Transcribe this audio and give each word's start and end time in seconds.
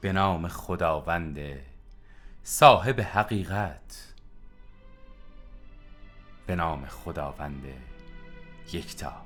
به 0.00 0.12
نام 0.12 0.48
خداوند 0.48 1.38
صاحب 2.42 3.00
حقیقت. 3.00 4.14
به 6.46 6.54
نام 6.54 6.86
خداوند 6.86 7.64
یکتا. 8.72 9.22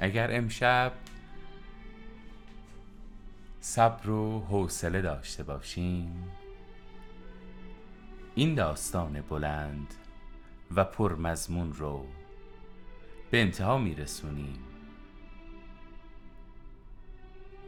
اگر 0.00 0.36
امشب 0.36 0.92
صبر 3.60 4.10
و 4.10 4.40
حوصله 4.40 5.02
داشته 5.02 5.42
باشیم 5.42 6.32
این 8.34 8.54
داستان 8.54 9.20
بلند 9.20 9.94
و 10.74 10.84
پرمضمون 10.84 11.72
رو 11.72 12.06
به 13.32 13.40
انتها 13.40 13.78
میرسونیم 13.78 14.58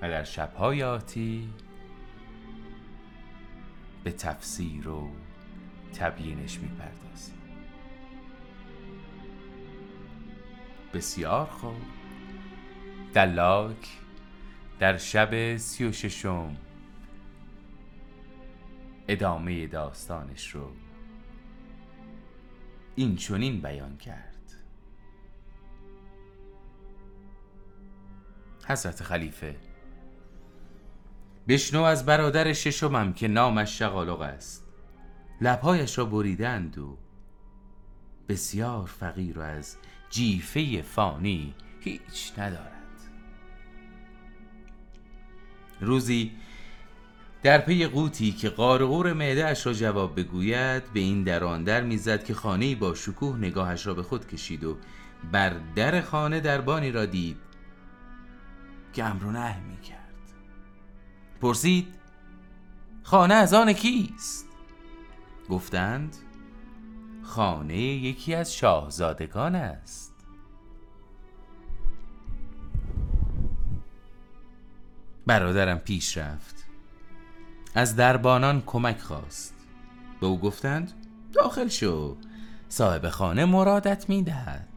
و 0.02 0.08
در 0.08 0.24
شبهای 0.24 0.82
آتی 0.82 1.48
به 4.04 4.12
تفسیر 4.12 4.88
و 4.88 5.10
تبیینش 5.94 6.58
می‌پردازیم 6.58 7.38
بسیار 10.94 11.46
خوب. 11.46 11.76
دلاک 13.14 13.88
در 14.78 14.96
شب 14.96 15.56
سی 15.56 15.84
و 15.84 15.92
ششم 15.92 16.56
ادامه 19.08 19.66
داستانش 19.66 20.48
رو 20.48 20.70
این 22.94 23.16
چونین 23.16 23.60
بیان 23.60 23.96
کرد. 23.96 24.33
حضرت 28.68 29.02
خلیفه. 29.02 29.56
بشنو 31.48 31.82
از 31.82 32.06
برادر 32.06 32.52
ششمم 32.52 33.12
که 33.12 33.28
نامش 33.28 33.78
شقالق 33.78 34.20
است. 34.20 34.64
لبهایش 35.40 35.98
را 35.98 36.04
بریدند 36.04 36.78
و 36.78 36.98
بسیار 38.28 38.86
فقیر 38.86 39.38
و 39.38 39.42
از 39.42 39.76
جیفه 40.10 40.82
فانی 40.82 41.54
هیچ 41.80 42.32
ندارد. 42.38 42.70
روزی 45.80 46.32
در 47.42 47.58
پی 47.58 47.86
قوتی 47.86 48.32
که 48.32 48.48
قارقور 48.48 49.12
معدهاش 49.12 49.66
را 49.66 49.72
جواب 49.72 50.20
بگوید 50.20 50.92
به 50.92 51.00
این 51.00 51.22
دران 51.22 51.64
در 51.64 51.80
می‌زد 51.80 52.24
که 52.24 52.34
خانه 52.34 52.74
با 52.74 52.94
شکوه 52.94 53.38
نگاهش 53.38 53.86
را 53.86 53.94
به 53.94 54.02
خود 54.02 54.28
کشید 54.28 54.64
و 54.64 54.76
بر 55.32 55.56
در 55.76 56.00
خانه 56.00 56.40
دربانی 56.40 56.90
را 56.90 57.06
دید. 57.06 57.36
که 58.94 59.04
امر 59.04 59.24
نه 59.24 59.60
می 59.60 59.80
کرد 59.80 60.14
پرسید 61.40 61.94
خانه 63.02 63.34
از 63.34 63.54
آن 63.54 63.72
کیست؟ 63.72 64.48
گفتند 65.48 66.16
خانه 67.22 67.76
یکی 67.76 68.34
از 68.34 68.54
شاهزادگان 68.54 69.54
است. 69.54 70.14
برادرم 75.26 75.78
پیش 75.78 76.18
رفت. 76.18 76.64
از 77.74 77.96
دربانان 77.96 78.62
کمک 78.66 78.98
خواست. 79.00 79.54
به 80.20 80.26
او 80.26 80.40
گفتند 80.40 80.92
داخل 81.32 81.68
شو 81.68 82.16
صاحب 82.68 83.08
خانه 83.08 83.44
مرادت 83.44 84.08
می‌دهد. 84.08 84.68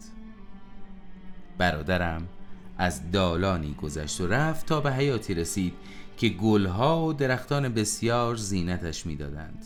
برادرم 1.57 2.27
از 2.77 3.11
دالانی 3.11 3.73
گذشت 3.73 4.21
و 4.21 4.27
رفت 4.27 4.65
تا 4.65 4.81
به 4.81 4.93
حیاتی 4.93 5.33
رسید 5.33 5.73
که 6.17 6.29
گلها 6.29 7.05
و 7.05 7.13
درختان 7.13 7.69
بسیار 7.69 8.35
زینتش 8.35 9.05
می‌دادند. 9.05 9.65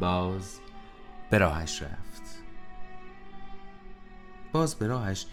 باز 0.00 0.58
به 1.30 1.38
راهش 1.38 1.82
رفت. 1.82 2.22
باز 4.52 4.74
به 4.74 4.86
راهش 4.86 5.26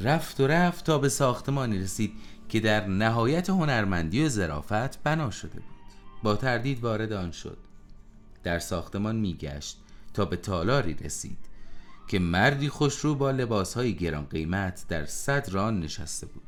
رفت 0.00 0.40
و 0.40 0.46
رفت 0.46 0.84
تا 0.84 0.98
به 0.98 1.08
ساختمانی 1.08 1.78
رسید 1.78 2.12
که 2.48 2.60
در 2.60 2.86
نهایت 2.86 3.50
هنرمندی 3.50 4.24
و 4.24 4.28
ظرافت 4.28 5.02
بنا 5.02 5.30
شده 5.30 5.54
بود. 5.60 5.76
با 6.22 6.36
تردید 6.36 6.84
وارد 6.84 7.12
آن 7.12 7.30
شد. 7.30 7.58
در 8.42 8.58
ساختمان 8.58 9.16
میگشت 9.16 9.78
تا 10.14 10.24
به 10.24 10.36
تالاری 10.36 10.94
رسید. 10.94 11.45
که 12.08 12.18
مردی 12.18 12.68
خوشرو 12.68 13.14
با 13.14 13.30
لباسهای 13.30 13.94
گران 13.94 14.26
قیمت 14.26 14.84
در 14.88 15.04
صد 15.04 15.48
ران 15.48 15.80
نشسته 15.80 16.26
بود 16.26 16.42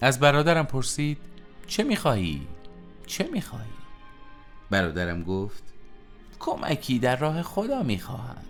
از 0.00 0.20
برادرم 0.20 0.66
پرسید 0.66 1.18
چه 1.66 1.82
می‌خواهی؟ 1.84 2.46
چه 3.06 3.28
می‌خواهی؟ 3.32 3.70
برادرم 4.70 5.22
گفت 5.22 5.62
کمکی 6.38 6.98
در 6.98 7.16
راه 7.16 7.42
خدا 7.42 7.82
می‌خواهم 7.82 8.42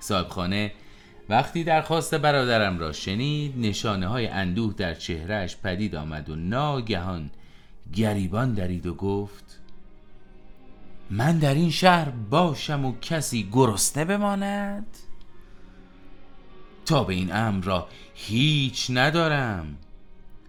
صاحب 0.00 0.28
خانه 0.28 0.72
وقتی 1.28 1.64
درخواست 1.64 2.14
برادرم 2.14 2.78
را 2.78 2.92
شنید 2.92 3.54
نشانه 3.58 4.06
های 4.06 4.26
اندوه 4.26 4.74
در 4.74 4.94
چهرهش 4.94 5.56
پدید 5.56 5.94
آمد 5.94 6.30
و 6.30 6.36
ناگهان 6.36 7.30
گریبان 7.92 8.54
درید 8.54 8.86
و 8.86 8.94
گفت 8.94 9.60
من 11.10 11.38
در 11.38 11.54
این 11.54 11.70
شهر 11.70 12.10
باشم 12.10 12.84
و 12.84 12.98
کسی 13.00 13.48
گرسنه 13.52 14.04
بماند؟ 14.04 14.86
تا 16.86 17.04
به 17.04 17.14
این 17.14 17.32
امر 17.32 17.64
را 17.64 17.88
هیچ 18.14 18.86
ندارم. 18.90 19.76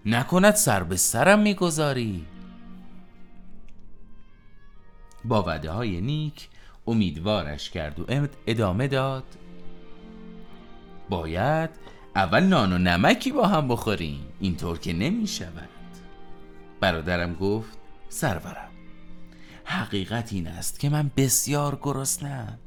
نکند 0.05 0.55
سر 0.55 0.83
به 0.83 0.95
سرم 0.95 1.39
می‌گذاری. 1.39 2.25
با 5.25 5.43
وعده 5.43 5.71
های 5.71 6.01
نیک 6.01 6.49
امیدوارش 6.87 7.69
کرد 7.69 7.99
و 7.99 8.27
ادامه 8.47 8.87
داد. 8.87 9.23
باید 11.09 11.69
اول 12.15 12.43
نان 12.43 12.73
و 12.73 12.77
نمکی 12.77 13.31
با 13.31 13.47
هم 13.47 13.67
بخوریم. 13.67 14.25
اینطور 14.39 14.79
که 14.79 14.93
نمی 14.93 15.27
شود 15.27 15.69
برادرم 16.79 17.33
گفت 17.33 17.77
سرورم. 18.09 18.76
حقیقت 19.69 20.33
این 20.33 20.47
است 20.47 20.79
که 20.79 20.89
من 20.89 21.11
بسیار 21.17 21.79
گرسنم 21.81 22.59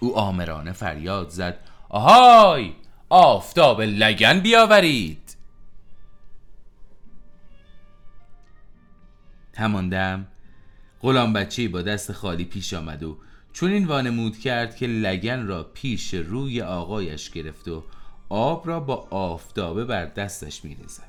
او 0.00 0.18
آمرانه 0.18 0.72
فریاد 0.72 1.28
زد. 1.28 1.58
آهای! 1.88 2.72
آفتاب 3.08 3.80
لگن 3.80 4.40
بیاورید! 4.40 5.36
هماندم 9.56 10.26
غلام 11.00 11.32
بچه 11.32 11.68
با 11.68 11.82
دست 11.82 12.12
خالی 12.12 12.44
پیش 12.44 12.74
آمد 12.74 13.02
و 13.02 13.18
چون 13.52 13.72
این 13.72 13.86
وانمود 13.86 14.38
کرد 14.38 14.76
که 14.76 14.86
لگن 14.86 15.46
را 15.46 15.62
پیش 15.62 16.14
روی 16.14 16.62
آقایش 16.62 17.30
گرفت 17.30 17.68
و 17.68 17.84
آب 18.28 18.68
را 18.68 18.80
با 18.80 19.08
آفتابه 19.10 19.84
بر 19.84 20.04
دستش 20.06 20.64
میریزد. 20.64 21.08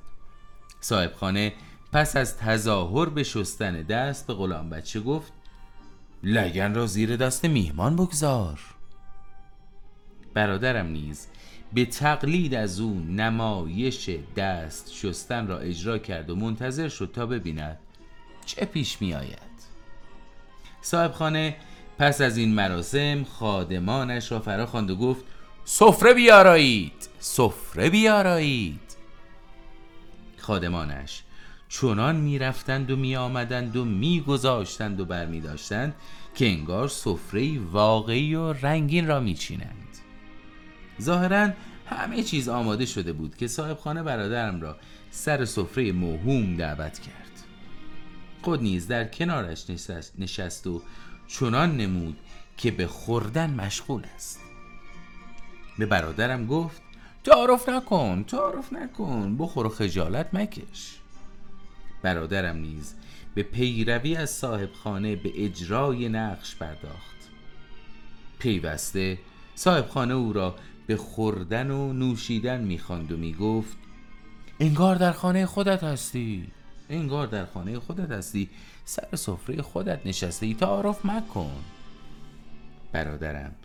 صاحب 0.80 1.14
خانه 1.14 1.54
پس 1.94 2.16
از 2.16 2.38
تظاهر 2.38 3.10
به 3.10 3.24
شستن 3.24 3.82
دست 3.82 4.28
به 4.28 4.34
غلام 4.34 4.70
بچه 4.70 5.00
گفت 5.00 5.34
لگن 6.24 6.74
را 6.74 6.86
زیر 6.86 7.16
دست 7.16 7.46
میهمان 7.46 7.96
بگذار. 7.96 8.60
برادرم 10.34 10.86
نیز 10.86 11.28
به 11.74 11.86
تقلید 11.86 12.56
از 12.56 12.80
او 12.80 13.00
نمایش 13.10 14.10
دست 14.36 14.94
شستن 14.94 15.48
را 15.48 15.60
اجرا 15.60 15.98
کرد 15.98 16.30
و 16.30 16.36
منتظر 16.36 16.90
شد 16.90 17.12
تا 17.14 17.26
ببیند 17.26 17.78
چه 18.46 18.66
پیش 18.66 19.02
می 19.02 19.14
آید 19.14 19.54
صاحب 20.82 21.12
خانه 21.12 21.56
پس 22.00 22.22
از 22.22 22.38
این 22.38 22.54
مراسم 22.54 23.24
خادمانش 23.24 24.32
را 24.32 24.40
فرا 24.40 24.66
خواند 24.66 24.92
و 24.92 24.96
گفت 24.96 25.26
سفره 25.66 26.14
بیارایید 26.14 27.10
سفره 27.20 27.90
بیارایید. 27.90 28.80
خادمانش 30.38 31.24
چنان 31.82 32.16
می‌رفتند 32.16 32.92
و 32.92 32.96
میآمدند 32.96 33.76
و 33.76 33.86
میگذاشتند 33.86 35.00
و 35.00 35.06
برمیداشتند 35.06 35.96
که 36.36 36.48
انگار 36.48 36.88
سفره 36.88 37.60
واقعی 37.60 38.36
و 38.36 38.54
رنگین 38.54 39.08
را 39.08 39.20
میچینند. 39.20 39.98
ظاهرا 41.02 41.50
همه 41.86 42.24
چیز 42.24 42.50
آماده 42.50 42.86
شده 42.86 43.14
بود 43.14 43.36
که 43.38 43.48
صاحب 43.48 43.78
خانه 43.78 44.04
برادرم 44.04 44.62
را 44.62 44.78
سر 45.12 45.46
سفره 45.46 45.92
موهوم 45.92 46.56
دعوت 46.56 47.00
کرد. 47.00 47.44
خود 48.42 48.62
نیز 48.62 48.88
در 48.88 49.06
کنارش 49.06 49.66
نشست 50.20 50.68
و 50.68 50.82
چنان 51.28 51.78
نمود 51.78 52.18
که 52.58 52.72
به 52.72 52.88
خوردن 52.88 53.54
مشغول 53.54 54.04
است. 54.16 54.40
به 55.78 55.86
برادرم 55.86 56.48
گفت 56.48 56.82
تعارف 57.24 57.70
نکن 57.70 58.24
تعارف 58.24 58.74
نکن 58.74 59.38
بخور 59.38 59.66
و 59.66 59.70
خجالت 59.70 60.34
مکش. 60.34 61.03
برادرم 62.04 62.58
نیز 62.58 62.94
به 63.36 63.44
پیروی 63.44 64.16
از 64.16 64.30
صاحب 64.30 64.74
خانه 64.74 65.16
به 65.16 65.46
اجرای 65.46 66.10
نقش 66.10 66.56
پرداخت. 66.56 67.30
پیوسته 68.40 69.20
صاحب 69.56 69.88
خانه 69.88 70.14
او 70.14 70.34
را 70.34 70.56
به 70.88 70.98
خوردن 70.98 71.72
و 71.72 71.94
نوشیدن 71.94 72.64
می‌خواند 72.64 73.12
و 73.12 73.18
می‌گفت 73.18 73.78
انگار 74.60 74.96
در 74.96 75.12
خانه 75.12 75.46
خودت 75.46 75.84
هستی. 75.84 76.48
انگار 76.90 77.28
در 77.28 77.46
خانه 77.46 77.80
خودت 77.80 78.12
هستی. 78.12 78.50
سر 78.86 79.16
سفره 79.16 79.62
خودت 79.62 80.00
نشسته 80.06 80.46
ای 80.46 80.54
تعارف 80.54 81.06
مکن. 81.06 81.64
برادرم 82.92 83.56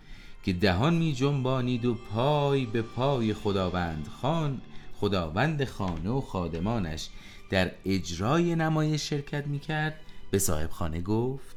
که 0.42 0.52
دهان 0.52 0.94
می 0.94 1.12
جنبانید 1.12 1.84
و 1.84 1.94
پای 1.94 2.66
به 2.66 2.82
پای 2.82 3.34
خداوند 3.34 4.08
خان 4.22 4.60
خداوند 5.00 5.64
خانه 5.64 6.10
و 6.10 6.20
خادمانش 6.20 7.08
در 7.50 7.70
اجرای 7.84 8.54
نمایش 8.54 9.08
شرکت 9.08 9.46
می 9.46 9.58
کرد 9.58 10.00
به 10.30 10.38
صاحب 10.38 10.70
خانه 10.70 11.00
گفت 11.00 11.56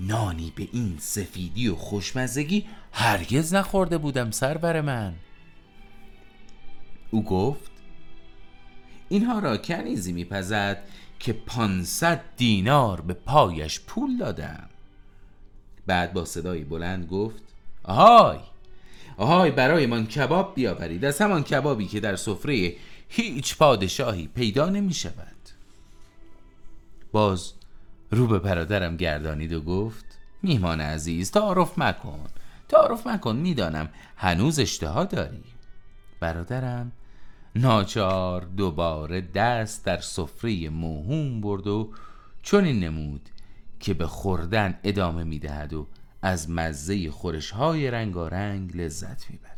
نانی 0.00 0.52
به 0.56 0.68
این 0.72 0.96
سفیدی 1.00 1.68
و 1.68 1.76
خوشمزگی 1.76 2.66
هرگز 2.92 3.54
نخورده 3.54 3.98
بودم 3.98 4.30
سرور 4.30 4.80
من. 4.80 5.14
او 7.10 7.24
گفت 7.24 7.70
اینها 9.08 9.38
را 9.38 9.56
کنیزی 9.56 10.12
میپزد 10.12 10.82
که 11.18 11.32
پانصد 11.32 12.20
دینار 12.36 13.00
به 13.00 13.14
پایش 13.14 13.80
پول 13.80 14.16
دادم. 14.16 14.68
بعد 15.86 16.12
با 16.12 16.24
صدای 16.24 16.64
بلند 16.64 17.06
گفت 17.06 17.42
آهای 17.82 18.38
آهای 19.16 19.50
برای 19.50 19.86
من 19.86 20.06
کباب 20.06 20.54
بیاورید. 20.54 21.04
از 21.04 21.20
همان 21.20 21.42
کبابی 21.42 21.86
که 21.86 22.00
در 22.00 22.16
سفره 22.16 22.74
هیچ 23.14 23.56
پادشاهی 23.56 24.26
پیدا 24.26 24.68
نمی 24.68 24.94
شود. 24.94 25.36
باز 27.12 27.52
رو 28.10 28.26
به 28.26 28.38
برادرم 28.38 28.96
گردانید 28.96 29.52
و 29.52 29.60
گفت 29.60 30.04
میهمان 30.42 30.80
عزیز 30.80 31.30
تعارف 31.30 31.78
مکن 31.78 32.26
تعارف 32.68 33.06
مکن 33.06 33.36
می‌دانم 33.36 33.88
هنوز 34.16 34.58
اشتها 34.58 35.04
داری. 35.04 35.44
برادرم 36.20 36.92
ناچار 37.56 38.44
دوباره 38.44 39.20
دست 39.20 39.84
در 39.84 40.00
سفره 40.00 40.68
موهوم 40.68 41.40
برد 41.40 41.66
و 41.66 41.92
چون 42.42 42.64
این 42.64 42.80
نمود 42.84 43.28
که 43.80 43.94
به 43.94 44.06
خوردن 44.06 44.78
ادامه 44.84 45.24
می‌دهد 45.24 45.72
و 45.72 45.86
از 46.22 46.50
مزه 46.50 47.10
خورش 47.10 47.50
های 47.50 47.90
رنگارنگ 47.90 48.76
لذت 48.76 49.30
می‌برد. 49.30 49.52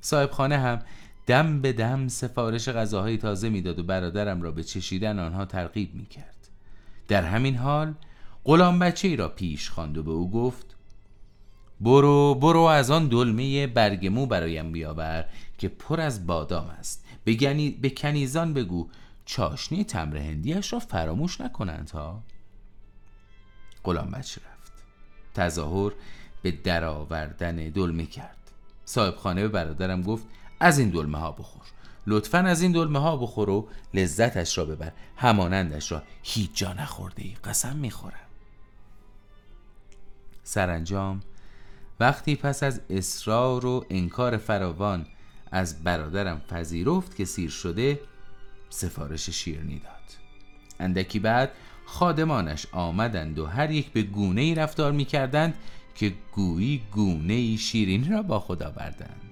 صاحب 0.00 0.30
خانه 0.30 0.58
هم 0.58 0.82
دم 1.30 1.60
به 1.60 1.72
دم 1.72 2.08
سفارش 2.08 2.68
غذاهای 2.68 3.16
تازه 3.16 3.48
می‌داد 3.48 3.78
و 3.78 3.82
برادرم 3.82 4.42
را 4.42 4.50
به 4.50 4.62
چشیدن 4.62 5.18
آنها 5.18 5.44
ترغیب 5.44 5.94
می‌کرد. 5.94 6.48
در 7.08 7.22
همین 7.22 7.56
حال 7.56 7.94
غلام 8.44 8.78
بچه 8.78 9.08
ای 9.08 9.16
را 9.16 9.28
پیش 9.28 9.70
خواند 9.70 9.98
و 9.98 10.02
به 10.02 10.10
او 10.10 10.30
گفت 10.30 10.76
برو 11.80 12.34
برو 12.34 12.60
از 12.60 12.90
آن 12.90 13.08
دلمه 13.08 13.66
برگمو 13.66 14.26
برایم 14.26 14.72
بیاور 14.72 15.24
که 15.58 15.68
پر 15.68 16.00
از 16.00 16.26
بادام 16.26 16.66
است. 16.66 17.04
به, 17.24 17.34
به 17.80 17.90
کنیزان 17.90 18.54
بگو 18.54 18.88
چاشنی 19.24 19.84
تمر 19.84 20.16
هندیش 20.16 20.72
را 20.72 20.78
فراموش 20.78 21.40
نکنند 21.40 21.90
ها. 21.90 22.22
غلام 23.84 24.10
بچه 24.10 24.40
رفت. 24.40 24.72
تظاهر 25.34 25.92
به 26.42 26.50
درآوردن 26.50 27.56
دلمه 27.56 28.06
کرد. 28.06 28.36
صاحب 28.84 29.16
خانه 29.16 29.42
به 29.42 29.48
برادرم 29.48 30.02
گفت 30.02 30.26
از 30.60 30.78
این 30.78 30.90
دلمه 30.90 31.18
ها 31.18 31.32
بخور. 31.32 31.62
لطفا 32.06 32.38
از 32.38 32.62
این 32.62 32.72
دلمه 32.72 32.98
ها 32.98 33.16
بخور 33.16 33.50
و 33.50 33.68
لذتش 33.94 34.58
را 34.58 34.64
ببر. 34.64 34.92
همانندش 35.16 35.92
را 35.92 36.02
هیچ 36.22 36.50
جا 36.54 36.72
نخورده 36.72 37.22
ای. 37.22 37.34
قسم 37.44 37.76
می‌خورم. 37.76 38.14
سرانجام 40.42 41.20
وقتی 42.00 42.36
پس 42.36 42.62
از 42.62 42.80
اصرار 42.90 43.66
و 43.66 43.86
انکار 43.90 44.36
فراوان 44.36 45.06
از 45.52 45.84
برادرم 45.84 46.40
پذیرفت 46.40 47.16
که 47.16 47.24
سیر 47.24 47.50
شده 47.50 48.00
سفارش 48.70 49.30
شیرنی 49.30 49.78
داد. 49.78 49.90
اندکی 50.80 51.18
بعد 51.18 51.52
خادمانش 51.86 52.66
آمدند 52.72 53.38
و 53.38 53.46
هر 53.46 53.70
یک 53.70 53.92
به 53.92 54.02
گونه 54.02 54.40
ای 54.40 54.54
رفتار 54.54 54.92
می 54.92 55.04
کردند 55.04 55.54
که 55.94 56.14
گویی 56.32 56.82
گونه 56.92 57.32
ای 57.32 57.58
شیرین 57.58 58.12
را 58.12 58.22
با 58.22 58.40
خود 58.40 58.62
آوردند. 58.62 59.29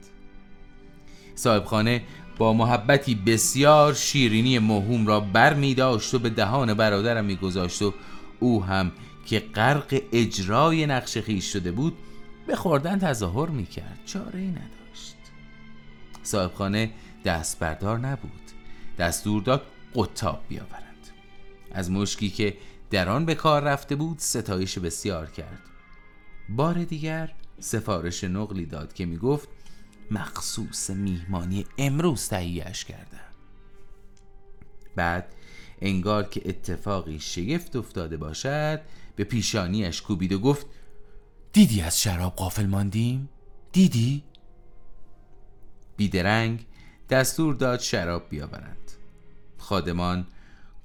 صاحب 1.39 1.65
خانه 1.65 2.03
با 2.39 2.53
محبتی 2.53 3.15
بسیار 3.15 3.95
شیرینی 3.95 4.59
مهم 4.59 5.07
را 5.07 5.21
بر 5.21 5.55
می 5.55 5.75
داشت 5.75 6.15
و 6.15 6.19
به 6.19 6.31
دهان 6.31 6.75
برادرم 6.75 7.25
می 7.25 7.37
گذاشت 7.37 7.83
و 7.83 7.95
او 8.41 8.65
هم 8.65 8.93
که 9.27 9.41
غرق 9.41 10.03
اجرای 10.13 10.87
نقش 10.87 11.19
خیش 11.19 11.53
شده 11.53 11.73
بود 11.73 11.99
به 12.47 12.57
خوردن 12.57 12.99
تظاهر 12.99 13.49
می 13.49 13.67
کرد 13.67 13.99
چاره 14.07 14.39
ای 14.39 14.49
نداشت. 14.49 15.17
صاحب 16.23 16.55
خانه 16.55 16.91
دست 17.25 17.59
بردار 17.59 17.99
نبود. 17.99 18.51
دستور 18.99 19.43
داد 19.43 19.63
قطاب 19.95 20.41
بیاورند 20.49 21.09
از 21.73 21.91
مشکی 21.91 22.31
که 22.31 22.57
در 22.91 23.09
آن 23.09 23.25
به 23.25 23.35
کار 23.35 23.63
رفته 23.63 23.97
بود 23.97 24.19
ستایش 24.19 24.79
بسیار 24.79 25.27
کرد. 25.27 25.63
بار 26.49 26.85
دیگر 26.85 27.33
سفارش 27.61 28.25
نقلی 28.25 28.67
داد 28.67 28.93
که 28.93 29.07
می 29.07 29.17
گفت 29.17 29.49
مخصوص 30.11 30.91
میهمانی 30.91 31.67
امروز 31.79 32.29
تهیهش 32.29 32.85
کردم 32.85 33.19
بعد 34.97 35.35
انگار 35.81 36.25
که 36.25 36.43
اتفاقی 36.45 37.21
شگفت 37.21 37.77
افتاده 37.77 38.17
باشد 38.17 38.81
به 39.17 39.25
پیشانیش 39.25 40.03
کوبید 40.03 40.33
و 40.33 40.39
گفت 40.39 40.67
دیدی 41.53 41.81
از 41.81 42.03
شراب 42.03 42.37
قافل 42.37 42.67
ماندیم؟ 42.67 43.29
دیدی؟ 43.73 44.23
بیدرنگ 45.97 46.67
دستور 47.11 47.55
داد 47.55 47.81
شراب 47.81 48.29
بیاورند 48.29 48.93
خادمان 49.59 50.27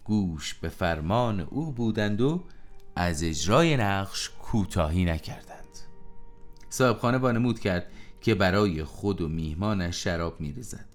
گوش 0.04 0.54
به 0.54 0.70
فرمان 0.70 1.40
او 1.40 1.72
بودند 1.72 2.22
و 2.22 2.44
از 2.96 3.24
اجرای 3.24 3.78
نقش 3.78 4.30
کوتاهی 4.30 5.06
نکردند 5.06 5.80
صاحبخانه 6.70 7.18
وانمود 7.18 7.60
کرد 7.60 7.88
که 8.24 8.36
برای 8.36 8.84
خود 8.84 9.22
و 9.22 9.28
میهمانش 9.28 10.04
شراب 10.04 10.42
میریزد. 10.42 10.86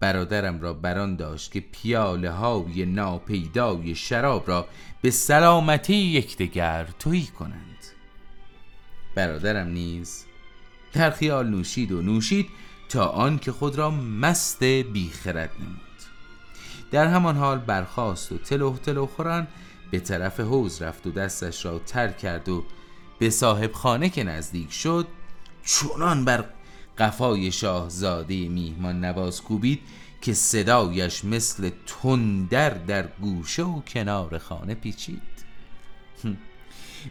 برادرم 0.00 0.60
را 0.60 0.72
بران 0.72 1.16
داشت 1.16 1.52
که 1.52 1.60
پیاله 1.60 2.30
های 2.30 2.86
ناپیدای 2.86 3.94
شراب 3.94 4.48
را 4.48 4.68
به 5.02 5.10
سلامتی 5.10 5.94
یکدیگر 5.94 6.88
تویی 6.98 7.26
کنند. 7.26 7.84
برادرم 9.14 9.68
نیز 9.68 10.24
در 10.92 11.10
خیال 11.10 11.48
نوشید 11.48 11.92
و 11.92 12.02
نوشید 12.02 12.48
تا 12.88 13.06
آن 13.06 13.38
که 13.38 13.52
خود 13.52 13.78
را 13.78 13.90
مست 13.90 14.64
بیخرد 14.64 15.50
نمود. 15.60 15.78
در 16.90 17.06
همان 17.06 17.36
حال 17.36 17.58
برخاست 17.58 18.32
و 18.32 18.38
تلو 18.38 18.76
تلو 18.76 19.06
خوران 19.06 19.46
به 19.90 20.00
طرف 20.00 20.40
حوز 20.40 20.82
رفت 20.82 21.06
و 21.06 21.10
دستش 21.10 21.64
را 21.64 21.78
تر 21.78 22.08
کرد 22.08 22.48
و 22.48 22.64
به 23.18 23.30
صاحب 23.30 23.72
خانه 23.72 24.08
که 24.08 24.24
نزدیک 24.24 24.72
شد 24.72 25.06
چونان 25.64 26.24
بر 26.24 26.44
قفای 26.98 27.52
شاهزاده 27.52 28.48
میهمان 28.48 29.04
نواز 29.04 29.42
کوبید 29.42 29.80
که 30.22 30.32
صدایش 30.32 31.24
مثل 31.24 31.70
تندر 31.86 32.70
در 32.70 33.06
گوشه 33.06 33.62
و 33.62 33.80
کنار 33.80 34.38
خانه 34.38 34.74
پیچید. 34.74 35.22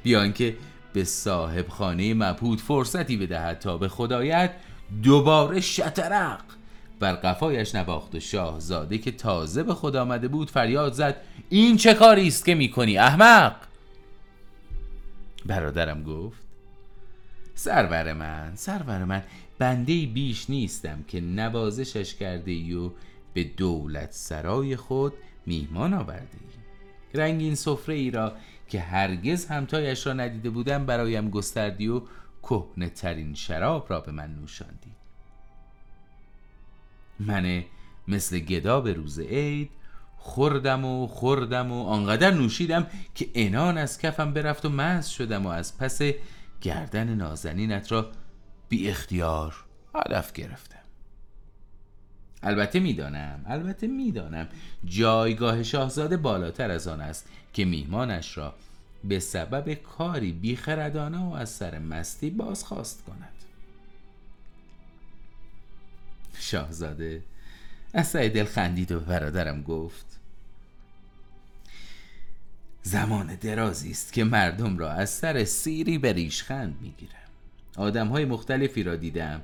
بیان 0.03 0.33
که 0.33 0.57
به 0.93 1.03
صاحب 1.03 1.67
خانه 1.67 2.13
مبهود 2.13 2.61
فرصتی 2.61 3.17
بدهد 3.17 3.59
تا 3.59 3.77
به 3.77 3.87
خدایت 3.87 4.51
دوباره 5.03 5.61
شترق 5.61 6.41
بر 6.99 7.13
قفایش 7.13 7.75
نواخت 7.75 8.15
و 8.15 8.19
شاهزاده 8.19 8.97
که 8.97 9.11
تازه 9.11 9.63
به 9.63 9.73
خود 9.73 9.95
آمده 9.95 10.27
بود 10.27 10.51
فریاد 10.51 10.93
زد 10.93 11.21
این 11.49 11.77
چه 11.77 11.93
کاری 11.93 12.27
است 12.27 12.45
که 12.45 12.55
می‌کنی 12.55 12.97
احمق؟ 12.97 13.55
برادرم 15.45 16.03
گفت 16.03 16.46
سرور 17.57 18.13
من 18.13 18.55
سرور 18.55 19.03
من. 19.03 19.23
بنده 19.59 20.05
بیش 20.05 20.49
نیستم 20.49 21.03
که 21.07 21.21
نوازشش 21.21 22.15
کرده 22.15 22.51
ای 22.51 22.73
و 22.73 22.91
به 23.33 23.43
دولت 23.43 24.11
سرای 24.11 24.75
خود 24.75 25.13
میهمان 25.45 25.93
آورده 25.93 26.21
ای 26.21 27.19
رنگین 27.19 27.55
سفره 27.55 27.95
ای 27.95 28.11
را 28.11 28.33
که 28.69 28.79
هرگز 28.79 29.45
همتایش 29.45 30.07
را 30.07 30.13
ندیده 30.13 30.49
بودم 30.49 30.85
برایم 30.85 31.29
گستردی 31.29 31.87
و 31.87 32.01
کهنه 32.43 32.89
ترین 32.89 33.33
شراب 33.33 33.85
را 33.89 33.99
به 33.99 34.11
من 34.11 34.35
نوشاندی. 34.35 34.91
من 37.19 37.63
مثل 38.07 38.39
گدا 38.39 38.81
به 38.81 38.93
روز 38.93 39.19
عید 39.19 39.69
خوردم 40.17 40.85
و 40.85 41.07
خوردم 41.07 41.71
و 41.71 41.83
آنقدر 41.83 42.31
نوشیدم 42.31 42.87
که 43.15 43.29
انان 43.35 43.77
از 43.77 43.97
کفم 43.99 44.33
برفت 44.33 44.65
و 44.65 44.69
مز 44.69 45.07
شدم 45.07 45.45
و 45.45 45.49
از 45.49 45.77
پس 45.77 46.01
گردن 46.61 47.15
نازنینت 47.15 47.91
را 47.91 48.11
بی 48.69 48.89
اختیار 48.89 49.65
هدف 49.95 50.33
گرفتم. 50.33 50.77
البته 52.43 52.79
می‌دانم 52.79 53.45
البته 53.47 53.87
می‌دانم 53.87 54.47
جایگاه 54.85 55.63
شاهزاده 55.63 56.17
بالاتر 56.17 56.71
از 56.71 56.87
آن 56.87 57.01
است 57.01 57.29
که 57.53 57.65
میهمانش 57.65 58.37
را 58.37 58.55
به 59.03 59.19
سبب 59.19 59.73
کاری 59.73 60.31
بیخردانه 60.31 61.17
و 61.17 61.33
از 61.33 61.49
سر 61.49 61.79
مستی 61.79 62.29
بازخواست 62.29 63.03
کند. 63.05 63.33
شاهزاده 66.33 67.23
از 67.93 68.15
دل 68.15 68.45
خندید 68.45 68.91
و 68.91 68.99
برادرم 68.99 69.63
گفت 69.63 70.19
زمان 72.87 73.35
درازی 73.35 73.91
است 73.91 74.13
که 74.13 74.23
مردم 74.23 74.77
را 74.77 74.91
از 74.91 75.09
سر 75.09 75.43
سیری 75.43 75.97
به 75.97 76.13
ریشخند 76.13 76.77
می‌گیرم. 76.81 77.11
آدم 77.77 78.07
های 78.07 78.25
مختلفی 78.25 78.83
را 78.83 78.95
دیدم 78.95 79.41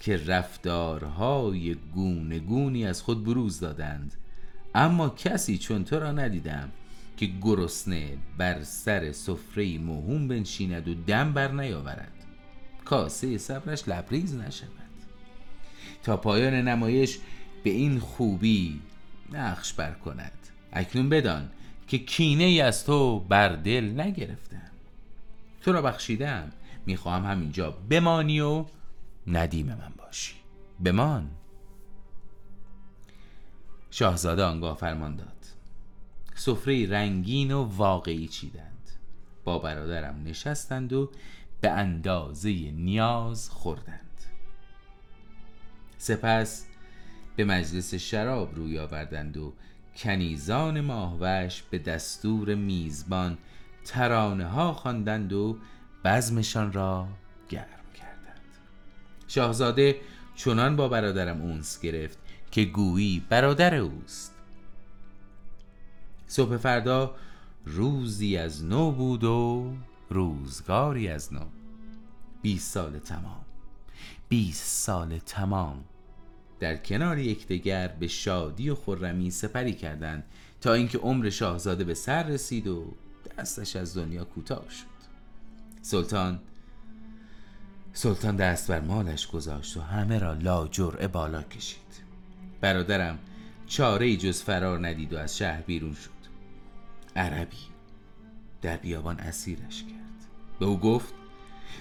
که 0.00 0.16
رفتارهای 0.16 1.76
گونی 2.48 2.86
از 2.86 3.02
خود 3.02 3.24
بروز 3.24 3.60
دادند. 3.60 4.12
اما 4.74 5.08
کسی 5.08 5.58
چون 5.58 5.84
تو 5.84 6.00
را 6.00 6.12
ندیدم 6.12 6.70
که 7.16 7.26
گرسنه 7.42 8.16
بر 8.38 8.62
سر 8.62 9.12
سفره 9.12 9.78
موهوم 9.78 10.28
بنشیند 10.28 10.88
و 10.88 10.94
دم 10.94 11.32
بر 11.32 11.52
نیاورد. 11.52 12.12
کاسه 12.84 13.38
صبرش 13.38 13.88
لبریز 13.88 14.34
نشود. 14.34 14.70
تا 16.02 16.16
پایان 16.16 16.54
نمایش 16.54 17.18
به 17.64 17.70
این 17.70 17.98
خوبی 17.98 18.80
نقش 19.32 19.72
بر 19.72 19.92
کند. 19.92 20.32
اکنون 20.72 21.08
بدان. 21.08 21.50
که 21.86 21.98
کینه 21.98 22.44
ای 22.44 22.60
از 22.60 22.84
تو 22.84 23.20
بر 23.20 23.48
دل 23.48 24.00
نگرفتم 24.00 24.70
تو 25.60 25.72
را 25.72 25.82
بخشیدم. 25.82 26.52
می‌خواهم 26.86 27.30
همینجا 27.30 27.70
بمانی 27.70 28.40
و 28.40 28.64
ندیم 29.26 29.66
من 29.66 29.92
باشی. 29.98 30.34
بمان. 30.84 31.30
شاهزاده 33.90 34.44
آنگاه 34.44 34.76
فرمان 34.76 35.16
داد. 35.16 35.46
سفره 36.34 36.90
رنگین 36.90 37.52
و 37.52 37.62
واقعی 37.62 38.28
چیدند. 38.28 38.90
با 39.44 39.58
برادرم 39.58 40.22
نشستند 40.24 40.92
و 40.92 41.10
به 41.60 41.70
اندازه 41.70 42.50
نیاز 42.70 43.50
خوردند. 43.50 44.20
سپس 45.98 46.66
به 47.36 47.44
مجلس 47.44 47.94
شراب 47.94 48.54
روی 48.54 48.78
آوردند 48.78 49.36
و 49.36 49.52
کنیزان 49.96 50.80
ماهوش 50.80 51.62
به 51.70 51.78
دستور 51.78 52.54
میزبان 52.54 53.38
ترانه 53.84 54.46
ها 54.46 54.72
خواندند 54.72 55.32
و 55.32 55.58
بزمشان 56.04 56.72
را 56.72 57.08
گرم 57.48 57.64
کردند. 57.94 58.40
شاهزاده 59.28 60.00
چنان 60.36 60.76
با 60.76 60.88
برادرم 60.88 61.42
اونس 61.42 61.80
گرفت 61.80 62.18
که 62.50 62.64
گویی 62.64 63.26
برادر 63.28 63.74
اوست. 63.74 64.34
صبح 66.26 66.56
فردا 66.56 67.14
روزی 67.64 68.36
از 68.36 68.64
نو 68.64 68.90
بود 68.90 69.24
و 69.24 69.72
روزگاری 70.10 71.08
از 71.08 71.32
نو. 71.34 71.44
بیست 72.42 72.72
سال 72.72 72.98
تمام. 72.98 73.44
بیست 74.28 74.66
سال 74.66 75.18
تمام. 75.18 75.84
در 76.60 76.76
کنار 76.76 77.18
یکدیگر 77.18 77.88
به 77.88 78.08
شادی 78.08 78.70
و 78.70 78.74
خرمی 78.74 79.30
سپری 79.30 79.72
کردند 79.72 80.24
تا 80.60 80.72
اینکه 80.74 80.98
عمر 80.98 81.30
شاهزاده 81.30 81.84
به 81.84 81.94
سر 81.94 82.22
رسید 82.22 82.66
و 82.66 82.94
دستش 83.38 83.76
از 83.76 83.96
دنیا 83.96 84.24
کوتاه 84.24 84.70
شد. 84.70 84.96
سلطان 85.82 86.40
سلطان 87.92 88.36
دست 88.36 88.70
بر 88.70 88.80
مالش 88.80 89.26
گذاشت 89.26 89.76
و 89.76 89.80
همه 89.80 90.18
را 90.18 90.32
لاجرعه 90.32 91.08
بالا 91.08 91.42
کشید. 91.42 91.80
برادرم 92.60 93.18
چاره 93.66 94.16
جز 94.16 94.42
فرار 94.42 94.86
ندید 94.88 95.12
و 95.12 95.18
از 95.18 95.38
شهر 95.38 95.60
بیرون 95.60 95.94
شد. 95.94 96.10
عربی 97.16 97.56
در 98.62 98.76
بیابان 98.76 99.20
اسیرش 99.20 99.82
کرد. 99.82 100.28
به 100.60 100.66
او 100.66 100.80
گفت 100.80 101.14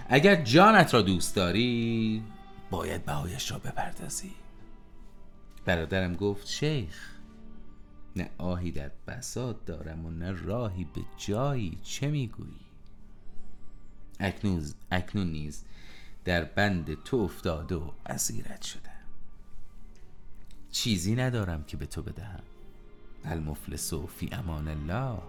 اگر 0.09 0.35
جانت 0.35 0.93
را 0.93 1.01
دوست 1.01 1.35
داری 1.35 2.23
باید 2.69 3.05
بهایش 3.05 3.51
را 3.51 3.57
بپردازی. 3.59 4.31
برادرم 5.65 6.15
گفت 6.15 6.47
شیخ 6.47 7.11
نه 8.15 8.29
آهی 8.37 8.71
در 8.71 8.91
بسات 9.07 9.65
دارم 9.65 10.05
و 10.05 10.11
نه 10.11 10.31
راهی 10.31 10.83
به 10.83 11.01
جایی. 11.17 11.77
چه 11.83 12.07
می‌گویی؟ 12.07 12.65
اکنون, 14.19 14.63
اکنون 14.91 15.31
نیز 15.31 15.63
در 16.25 16.43
بند 16.43 17.03
تو 17.03 17.17
افتاده 17.17 17.75
و 17.75 17.91
اسیرت 18.05 18.61
شده 18.61 18.89
چیزی 20.71 21.15
ندارم 21.15 21.63
که 21.63 21.77
به 21.77 21.85
تو 21.85 22.01
بدهم. 22.01 22.43
المفلس 23.23 23.93
فی 23.93 24.29
امان 24.31 24.67
الله. 24.67 25.19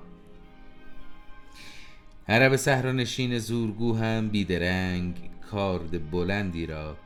عرب 2.29 2.57
صحرانشین 2.57 3.39
زورگو 3.39 3.97
هم 3.97 4.29
بیدرنگ 4.29 5.31
کارد 5.51 6.11
بلندی 6.11 6.67
را 6.67 6.97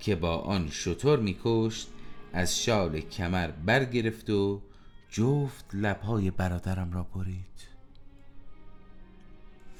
که 0.00 0.16
با 0.16 0.36
آن 0.36 0.70
شطور 0.70 1.18
میکشت 1.18 1.88
از 2.32 2.62
شال 2.62 3.00
کمر 3.00 3.50
برگرفت 3.50 4.30
و 4.30 4.62
جفت 5.10 5.64
لبهای 5.72 6.30
برادرم 6.30 6.92
را 6.92 7.02
برید. 7.02 7.44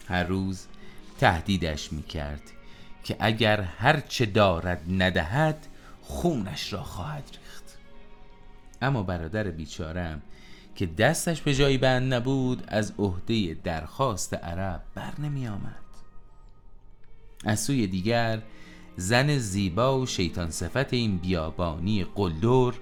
هر 0.08 0.24
روز 0.24 0.66
تهدیدش 1.18 1.92
می‌کرد 1.92 2.42
که 3.04 3.16
اگر 3.20 3.60
هرچه 3.60 4.26
دارد 4.26 4.82
ندهد 4.88 5.66
خونش 6.02 6.72
را 6.72 6.82
خواهد 6.82 7.24
ریخت. 7.32 7.78
اما 8.82 9.02
برادر 9.02 9.50
بیچارم 9.50 10.22
که 10.76 10.86
دستش 10.86 11.40
به 11.40 11.54
جایی 11.54 11.78
بند 11.78 12.14
نبود 12.14 12.64
از 12.68 12.92
عهده 12.98 13.54
درخواست 13.54 14.34
عرب 14.34 14.82
بر 14.94 15.12
نمی 15.20 15.48
آمد 15.48 15.74
از 17.44 17.60
سوی 17.60 17.86
دیگر 17.86 18.42
زن 19.00 19.38
زیبا 19.38 20.00
و 20.00 20.06
شیطان 20.06 20.50
صفت 20.50 20.92
این 20.94 21.18
بیابانی 21.18 22.04
قلدر 22.04 22.78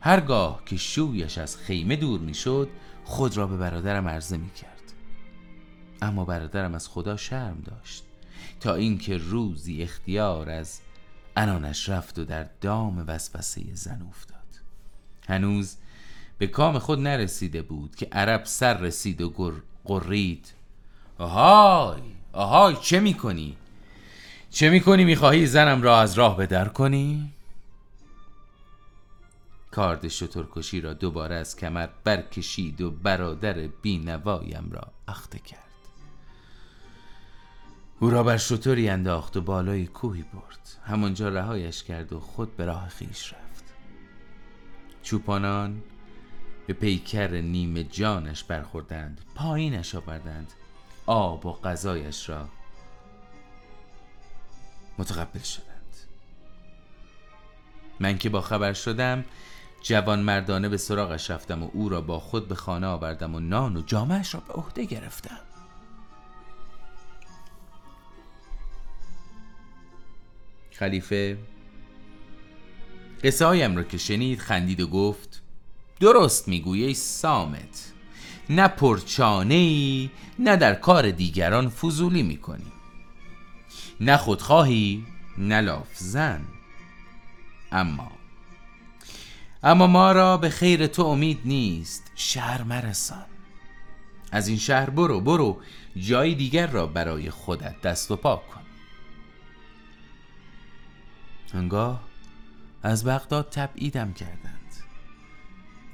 هرگاه 0.00 0.62
که 0.66 0.76
شویش 0.76 1.38
از 1.38 1.56
خیمه 1.56 1.96
دور 1.96 2.20
می‌شد 2.20 2.68
خود 3.04 3.36
را 3.36 3.46
به 3.46 3.56
برادرم 3.56 4.08
عرضه 4.08 4.36
می 4.36 4.50
کرد 4.50 4.92
اما 6.02 6.24
برادرم 6.24 6.74
از 6.74 6.88
خدا 6.88 7.16
شرم 7.16 7.62
داشت 7.64 8.04
تا 8.60 8.74
اینکه 8.74 9.16
روزی 9.16 9.82
اختیار 9.82 10.50
از 10.50 10.80
انانش 11.36 11.88
رفت 11.88 12.18
و 12.18 12.24
در 12.24 12.46
دام 12.60 13.04
وسوسه 13.06 13.74
زن 13.74 14.02
افتاد. 14.08 14.36
هنوز 15.28 15.76
به 16.38 16.46
کام 16.46 16.78
خود 16.78 16.98
نرسیده 16.98 17.62
بود 17.62 17.96
که 17.96 18.08
عرب 18.12 18.44
سر 18.44 18.78
رسید 18.78 19.20
و 19.20 19.30
گر... 19.30 19.52
قرید. 19.84 20.52
آهای! 21.18 22.02
آهای! 22.32 22.76
چه 22.82 23.00
می‌کنی؟ 23.00 23.56
چه 24.50 24.70
می‌کنی؟ 24.70 25.04
می‌خواهی 25.04 25.46
زنم 25.46 25.82
را 25.82 26.00
از 26.00 26.14
راه 26.14 26.36
بدر 26.36 26.68
کنی؟ 26.68 27.32
کارد 29.70 30.08
شترکشی 30.08 30.80
را 30.80 30.92
دوباره 30.92 31.34
از 31.34 31.56
کمر 31.56 31.88
برکشید 32.04 32.80
و 32.80 32.90
برادر 32.90 33.68
بینوایم 33.82 34.68
را 34.72 34.92
اخته 35.08 35.38
کرد. 35.38 35.60
او 38.00 38.10
را 38.10 38.22
بر 38.22 38.36
شطوری 38.36 38.88
انداخت 38.88 39.36
و 39.36 39.40
بالای 39.40 39.86
کوهی 39.86 40.22
برد. 40.22 40.78
همانجا 40.84 41.28
رهایش 41.28 41.82
کرد 41.82 42.12
و 42.12 42.20
خود 42.20 42.56
به 42.56 42.64
راه 42.64 42.88
خیش 42.88 43.32
رفت. 43.32 43.64
چوپانان 45.02 45.82
به 46.66 46.72
پیکر 46.72 47.40
نیمه 47.40 47.84
جانش 47.84 48.44
برخوردند 48.44 49.20
پایینش 49.34 49.94
آوردند. 49.94 50.52
آب 51.06 51.46
و 51.46 51.52
غذایش 51.52 52.28
را 52.28 52.48
متقبل 55.00 55.40
شدند. 55.40 55.96
من 58.00 58.18
که 58.18 58.28
با 58.28 58.40
خبر 58.40 58.72
شدم 58.72 59.24
جوان 59.82 60.20
مردانه 60.20 60.68
به 60.68 60.76
سراغش 60.76 61.30
رفتم 61.30 61.62
و 61.62 61.70
او 61.72 61.88
را 61.88 62.00
با 62.00 62.20
خود 62.20 62.48
به 62.48 62.54
خانه 62.54 62.86
آوردم 62.86 63.34
و 63.34 63.40
نان 63.40 63.76
و 63.76 63.82
جامعش 63.82 64.34
را 64.34 64.40
به 64.40 64.52
عهده 64.52 64.84
گرفتم. 64.84 65.38
خلیفه 70.70 71.38
قصه 73.24 73.44
را 73.44 73.82
که 73.82 73.98
شنید 73.98 74.38
خندید 74.38 74.80
و 74.80 74.86
گفت 74.86 75.42
درست 76.00 76.48
می‌گویی 76.48 76.94
سامت 76.94 77.92
نه 78.50 78.68
پرچانه 78.68 79.54
ای 79.54 80.10
نه 80.38 80.56
در 80.56 80.74
کار 80.74 81.10
دیگران 81.10 81.68
فضولی 81.68 82.22
می‌کنی. 82.22 82.72
نه 84.00 84.16
خودخواهی 84.16 85.06
نه 85.38 85.60
لافزن 85.60 86.40
اما 87.72 88.12
اما 89.62 89.86
ما 89.86 90.12
را 90.12 90.36
به 90.36 90.50
خیر 90.50 90.86
تو 90.86 91.02
امید 91.02 91.40
نیست 91.44 92.12
شهر 92.14 92.62
مرسان. 92.62 93.26
از 94.32 94.48
این 94.48 94.58
شهر 94.58 94.90
برو 94.90 95.20
برو 95.20 95.60
جای 95.96 96.34
دیگر 96.34 96.66
را 96.66 96.86
برای 96.86 97.30
خودت 97.30 97.80
دست 97.80 98.10
و 98.10 98.16
پاک 98.16 98.48
کن. 98.48 98.60
انگاه 101.54 102.00
از 102.82 103.04
بغداد 103.04 103.48
تبعیدم 103.50 104.12
کردند. 104.12 104.59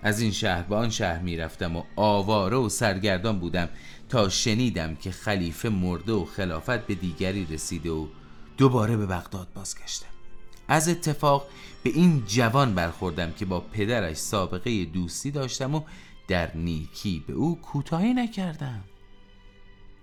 از 0.07 0.21
این 0.21 0.33
شهر 0.33 0.63
به 0.63 0.77
آن 0.77 0.91
شهر 0.91 1.19
می‌رفتم 1.19 1.77
و 1.77 1.83
آواره 1.97 2.57
و 2.57 2.69
سرگردان 2.69 3.39
بودم 3.39 3.69
تا 4.09 4.29
شنیدم 4.29 4.95
که 4.95 5.11
خلیفه 5.11 5.69
مرده 5.69 6.13
و 6.13 6.25
خلافت 6.25 6.87
به 6.87 6.95
دیگری 6.95 7.47
رسیده 7.51 7.91
و 7.91 8.07
دوباره 8.57 8.97
به 8.97 9.07
بغداد 9.07 9.49
بازگشتم. 9.55 10.07
از 10.69 10.89
اتفاق 10.89 11.47
به 11.83 11.91
این 11.91 12.23
جوان 12.27 12.75
برخوردم 12.75 13.33
که 13.33 13.45
با 13.45 13.61
پدرش 13.61 14.17
سابقه 14.17 14.85
دوستی 14.85 15.31
داشتم 15.31 15.75
و 15.75 15.83
در 16.29 16.57
نیکی 16.57 17.25
به 17.27 17.33
او 17.33 17.61
کوتاهی 17.61 18.15
نکردم. 18.15 18.85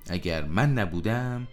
اگر 0.09 0.43
من 0.43 0.73
نبودم 0.73 1.47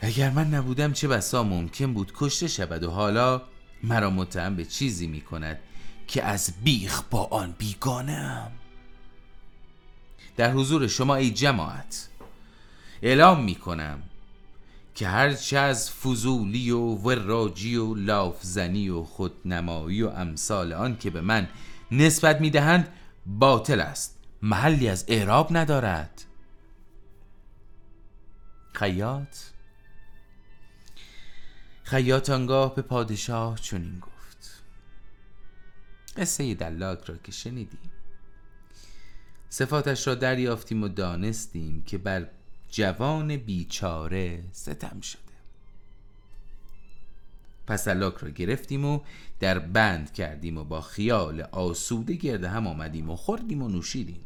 اگر 0.00 0.30
من 0.30 0.54
نبودم 0.54 0.92
چه 0.92 1.08
بسا 1.08 1.42
ممکن 1.42 1.94
بود 1.94 2.12
کشته 2.16 2.48
شود 2.48 2.84
و 2.84 2.90
حالا 2.90 3.42
مرا 3.82 4.10
متهم 4.10 4.56
به 4.56 4.64
چیزی 4.64 5.06
می 5.06 5.20
کند 5.20 5.58
که 6.08 6.24
از 6.24 6.52
بیخ 6.64 7.02
با 7.10 7.24
آن 7.24 7.54
بیگانم. 7.58 8.52
در 10.36 10.52
حضور 10.52 10.86
شما 10.86 11.14
ای 11.14 11.30
جماعت 11.30 12.08
اعلام 13.02 13.44
می 13.44 13.54
کنم 13.54 14.02
که 14.94 15.08
هرچه 15.08 15.58
از 15.58 15.90
فضولی 15.90 16.70
و 16.70 16.80
وراجی 16.80 17.76
و 17.76 17.94
لافزنی 17.94 18.88
و 18.88 19.02
خودنمایی 19.02 20.02
و 20.02 20.08
امثال 20.08 20.72
آن 20.72 20.96
که 20.96 21.10
به 21.10 21.20
من 21.20 21.48
نسبت 21.90 22.40
می 22.40 22.50
دهند 22.50 22.88
باطل 23.26 23.80
است 23.80 24.18
محلی 24.42 24.88
از 24.88 25.04
اعراب 25.08 25.56
ندارد. 25.56 26.24
خیاط؟ 28.72 29.36
خیاط 31.82 32.30
آنگاه 32.30 32.74
به 32.74 32.82
پادشاه 32.82 33.60
چنین 33.60 34.00
گفت. 34.00 34.17
قصه 36.18 36.54
دلاک 36.54 37.04
را 37.04 37.16
که 37.16 37.32
شنیدیم. 37.32 37.90
صفاتش 39.48 40.06
را 40.06 40.14
دریافتیم 40.14 40.82
و 40.82 40.88
دانستیم 40.88 41.82
که 41.82 41.98
بر 41.98 42.28
جوان 42.70 43.36
بیچاره 43.36 44.44
ستم 44.52 45.00
شده. 45.00 45.22
پس 47.66 47.88
دلاک 47.88 48.14
را 48.14 48.30
گرفتیم 48.30 48.84
و 48.84 49.00
در 49.40 49.58
بند 49.58 50.12
کردیم 50.12 50.58
و 50.58 50.64
با 50.64 50.80
خیال 50.80 51.40
آسوده 51.40 52.14
گرد 52.14 52.44
هم 52.44 52.66
آمدیم 52.66 53.10
و 53.10 53.16
خوردیم 53.16 53.62
و 53.62 53.68
نوشیدیم. 53.68 54.24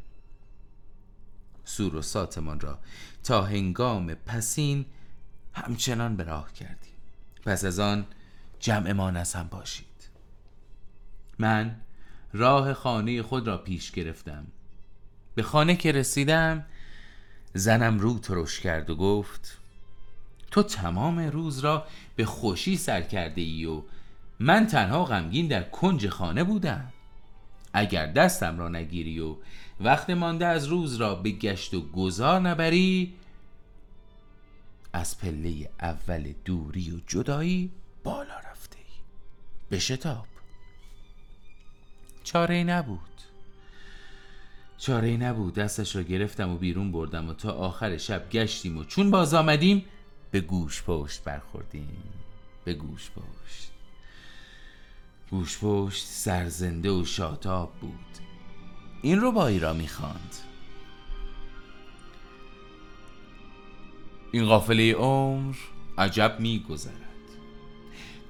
سور 1.64 1.96
و 1.96 2.02
ساتمان 2.02 2.60
را 2.60 2.78
تا 3.24 3.42
هنگام 3.42 4.14
پسین 4.14 4.86
همچنان 5.52 6.16
به 6.16 6.24
راه 6.24 6.52
کردیم. 6.52 6.92
پس 7.42 7.64
از 7.64 7.78
آن 7.78 8.06
جمعمان 8.60 9.16
از 9.16 9.34
هم 9.34 9.48
باشید 9.48 9.91
من 11.42 11.76
راه 12.32 12.74
خانه 12.74 13.22
خود 13.22 13.46
را 13.46 13.58
پیش 13.58 13.90
گرفتم. 13.90 14.46
به 15.34 15.42
خانه 15.42 15.76
که 15.76 15.92
رسیدم 15.92 16.64
زنم 17.54 17.98
رو 17.98 18.18
ترش 18.18 18.60
کرد 18.60 18.90
و 18.90 18.96
گفت 18.96 19.58
تو 20.50 20.62
تمام 20.62 21.18
روز 21.18 21.58
را 21.58 21.86
به 22.16 22.24
خوشی 22.24 22.76
سر 22.76 23.02
کرده 23.02 23.40
ای 23.40 23.64
و 23.64 23.82
من 24.40 24.66
تنها 24.66 25.04
غمگین 25.04 25.48
در 25.48 25.62
کنج 25.62 26.08
خانه 26.08 26.44
بودم. 26.44 26.92
اگر 27.72 28.06
دستم 28.06 28.58
را 28.58 28.68
نگیری 28.68 29.20
و 29.20 29.36
وقت 29.80 30.10
مانده 30.10 30.46
از 30.46 30.66
روز 30.66 30.96
را 30.96 31.14
به 31.14 31.30
گشت 31.30 31.74
و 31.74 31.80
گذار 31.90 32.40
نبری 32.40 33.14
از 34.92 35.18
پله 35.18 35.70
اول 35.80 36.32
دوری 36.44 36.90
و 36.90 37.00
جدایی 37.06 37.70
بالا 38.04 38.38
رفته 38.38 38.78
ای. 38.78 38.94
به 39.70 39.78
شتاب. 39.78 40.31
چاره 42.24 42.64
نبود. 42.64 42.98
چاره 44.78 45.16
نبود. 45.16 45.54
دستش 45.54 45.96
را 45.96 46.02
گرفتم 46.02 46.50
و 46.50 46.56
بیرون 46.56 46.92
بردم 46.92 47.28
و 47.28 47.34
تا 47.34 47.52
آخر 47.52 47.96
شب 47.96 48.30
گشتیم 48.30 48.78
و 48.78 48.84
چون 48.84 49.10
باز 49.10 49.34
آمدیم 49.34 49.84
به 50.30 50.40
گوش 50.40 50.82
پشت 50.82 51.24
برخوردیم. 51.24 52.02
به 52.64 52.74
گوش 52.74 53.10
پشت. 53.10 53.70
گوش 55.30 55.58
پشت 55.62 56.06
سرزنده 56.06 56.90
و 56.90 57.04
شاتاب 57.04 57.72
بود. 57.80 57.98
این 59.02 59.20
رو 59.20 59.32
بایی 59.32 59.58
را 59.58 59.72
می‌خواند. 59.72 60.36
این 64.32 64.46
قافله 64.46 64.94
عمر 64.94 65.54
عجب 65.98 66.36
میگذرد. 66.38 66.92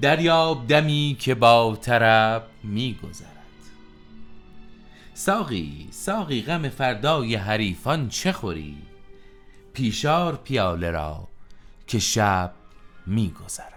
دریاب 0.00 0.66
دمی 0.66 1.16
که 1.20 1.34
با 1.34 1.76
طرب 1.76 2.46
میگذرد. 2.62 3.31
ساقی 5.14 5.88
ساقی 5.90 6.42
غم 6.42 6.68
فردای 6.68 7.34
حریفان 7.34 8.08
چه 8.08 8.32
خوری؟ 8.32 8.82
پیشار 9.72 10.36
پیاله 10.36 10.90
را 10.90 11.28
که 11.86 11.98
شب 11.98 12.54
میگذرد. 13.06 13.72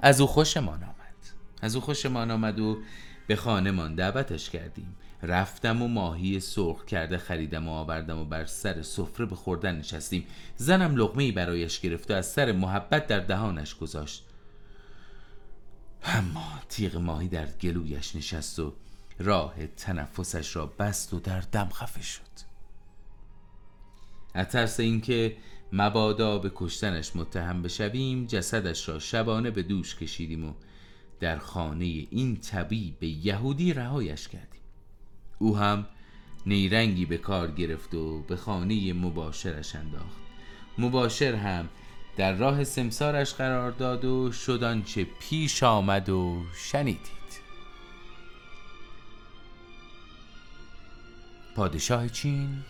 از 0.00 0.20
او 0.20 0.26
خوشمان 0.26 0.82
آمد. 0.82 0.94
از 1.62 1.76
او 1.76 1.82
خوشمان 1.82 2.30
آمد 2.30 2.60
و 2.60 2.78
به 3.26 3.36
خانمان 3.36 3.94
دعوتش 3.94 4.50
کردیم. 4.50 4.96
رفتم 5.22 5.82
و 5.82 5.88
ماهی 5.88 6.40
سرخ 6.40 6.84
کرده 6.84 7.18
خریدم 7.18 7.68
و 7.68 7.72
آوردم 7.72 8.18
و 8.18 8.24
بر 8.24 8.44
سر 8.44 8.82
سفره 8.82 9.26
به 9.26 9.36
خوردن 9.36 9.76
نشستیم. 9.76 10.26
زنم 10.56 10.96
لغمه 10.96 11.32
برایش 11.32 11.80
گرفت 11.80 12.10
و 12.10 12.14
از 12.14 12.26
سر 12.26 12.52
محبت 12.52 13.06
در 13.06 13.20
دهانش 13.20 13.74
گذاشت. 13.74 14.24
اما 16.04 16.60
تیغ 16.68 16.96
ماهی 16.96 17.28
در 17.28 17.46
گلویش 17.46 18.16
نشست 18.16 18.58
و 18.58 18.72
راه 19.20 19.66
تنفسش 19.66 20.56
را 20.56 20.66
بست 20.66 21.14
و 21.14 21.20
در 21.20 21.40
دم 21.40 21.68
خفه 21.68 22.02
شد. 22.02 22.20
از 24.34 24.48
ترس 24.48 24.80
اینکه 24.80 25.36
مبادا 25.72 26.38
به 26.38 26.52
کشتنش 26.54 27.16
متهم 27.16 27.62
بشویم 27.62 28.26
جسدش 28.26 28.88
را 28.88 28.98
شبانه 28.98 29.50
به 29.50 29.62
دوش 29.62 29.96
کشیدیم 29.96 30.48
و 30.48 30.52
در 31.20 31.38
خانه 31.38 31.84
این 31.84 32.36
طبیب 32.36 33.02
یهودی 33.02 33.72
رهایش 33.72 34.28
کردیم. 34.28 34.60
او 35.38 35.56
هم 35.56 35.86
نیرنگی 36.46 37.06
به 37.06 37.18
کار 37.18 37.50
گرفت 37.50 37.94
و 37.94 38.22
به 38.22 38.36
خانه 38.36 38.92
مباشرش 38.92 39.76
انداخت. 39.76 40.20
مباشر 40.78 41.34
هم 41.34 41.68
در 42.16 42.32
راه 42.32 42.64
سمسارش 42.64 43.34
قرار 43.34 43.70
داد 43.70 44.04
و 44.04 44.32
شدان 44.32 44.82
چه 44.82 45.06
پیش 45.20 45.62
آمد 45.62 46.08
و 46.08 46.42
شنیدید 46.54 47.19
پادشاه 51.60 52.08
چین. 52.08 52.62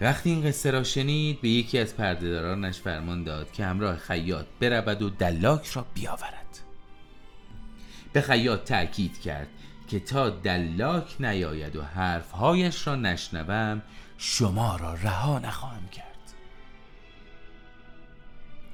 وقتی 0.00 0.30
این 0.30 0.44
قصه 0.44 0.70
را 0.70 0.84
شنید 0.84 1.40
به 1.40 1.48
یکی 1.48 1.78
از 1.78 1.96
پردهدارانش 1.96 2.80
فرمان 2.80 3.24
داد 3.24 3.52
که 3.52 3.64
همراه 3.64 3.96
خیاط 3.96 4.46
برود 4.60 5.02
و 5.02 5.10
دلاک 5.10 5.66
را 5.66 5.86
بیاورد. 5.94 6.58
به 8.12 8.20
خیاط 8.20 8.64
تأکید 8.64 9.20
کرد 9.20 9.48
که 9.88 10.00
تا 10.00 10.30
دلاک 10.30 11.20
نیاید 11.20 11.76
و 11.76 11.82
حرفهایش 11.82 12.86
را 12.86 12.96
نشنوم 12.96 13.82
شما 14.18 14.76
را 14.76 14.94
رها 14.94 15.38
نخواهم 15.38 15.88
کرد. 15.88 16.32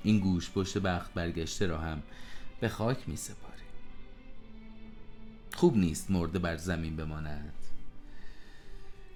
این 0.02 0.18
گوش 0.18 0.50
پشت 0.50 0.78
بخت 0.78 1.14
برگشته 1.14 1.66
را 1.66 1.78
هم 1.78 2.02
به 2.61 2.68
خاک 2.68 3.08
می 3.08 3.16
سپاریم 3.16 3.48
خوب 5.54 5.76
نیست 5.76 6.11
مرده 6.11 6.38
بر 6.38 6.56
زمین 6.56 6.96
بماند. 6.96 7.58